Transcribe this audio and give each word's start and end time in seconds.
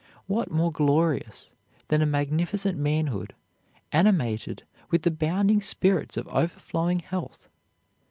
What 0.25 0.49
more 0.49 0.71
glorious 0.71 1.53
than 1.89 2.01
a 2.01 2.07
magnificent 2.07 2.75
manhood, 2.75 3.35
animated 3.91 4.63
with 4.89 5.03
the 5.03 5.11
bounding 5.11 5.61
spirits 5.61 6.17
of 6.17 6.27
overflowing 6.29 7.01
health? 7.01 7.47